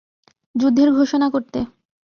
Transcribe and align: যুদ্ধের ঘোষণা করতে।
যুদ্ধের 0.55 0.89
ঘোষণা 0.93 1.27
করতে। 1.29 1.59